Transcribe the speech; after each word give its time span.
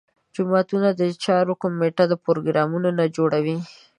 جوماتونو 0.35 0.87
د 0.93 1.01
چارو 1.23 1.53
کمیټه 1.61 2.05
پروګرامونه 2.25 3.03
جوړوي. 3.15 3.57